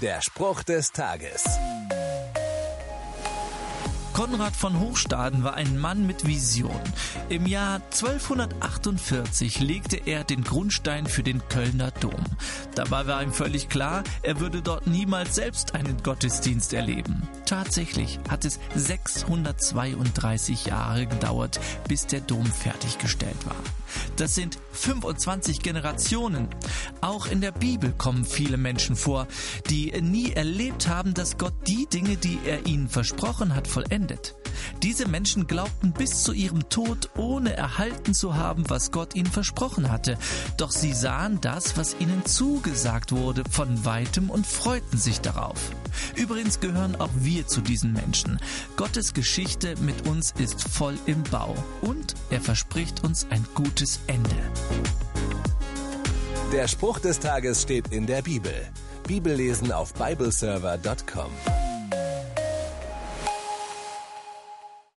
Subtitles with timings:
[0.00, 1.44] Der Spruch des Tages.
[4.14, 6.80] Konrad von Hochstaden war ein Mann mit Vision.
[7.28, 12.24] Im Jahr 1248 legte er den Grundstein für den Kölner Dom.
[12.74, 17.28] Dabei war ihm völlig klar, er würde dort niemals selbst einen Gottesdienst erleben.
[17.44, 23.56] Tatsächlich hat es 632 Jahre gedauert, bis der Dom fertiggestellt war.
[24.20, 26.48] Das sind 25 Generationen.
[27.00, 29.26] Auch in der Bibel kommen viele Menschen vor,
[29.70, 34.34] die nie erlebt haben, dass Gott die Dinge, die er ihnen versprochen hat, vollendet.
[34.82, 39.90] Diese Menschen glaubten bis zu ihrem Tod, ohne erhalten zu haben, was Gott ihnen versprochen
[39.90, 40.18] hatte.
[40.56, 45.58] Doch sie sahen das, was ihnen zugesagt wurde, von weitem und freuten sich darauf.
[46.16, 48.38] Übrigens gehören auch wir zu diesen Menschen.
[48.76, 54.30] Gottes Geschichte mit uns ist voll im Bau und er verspricht uns ein gutes Ende.
[56.52, 58.52] Der Spruch des Tages steht in der Bibel.
[59.06, 61.69] Bibellesen auf bibleserver.com.